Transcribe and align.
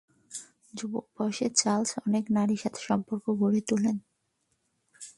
যুবক 0.73 1.05
বয়সে 1.15 1.47
চার্লস 1.55 1.91
অনেক 2.07 2.25
নারীর 2.29 2.59
সাথে 2.63 2.79
সম্পর্ক 2.87 3.25
গড়ে 3.41 3.61
তোলেন। 3.69 3.97